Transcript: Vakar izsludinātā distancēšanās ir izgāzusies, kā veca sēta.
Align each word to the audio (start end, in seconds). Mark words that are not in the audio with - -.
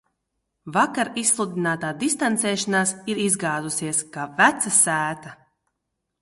Vakar 0.77 1.11
izsludinātā 1.23 1.91
distancēšanās 2.03 2.95
ir 3.15 3.21
izgāzusies, 3.27 4.01
kā 4.17 4.25
veca 4.41 4.75
sēta. 4.81 5.37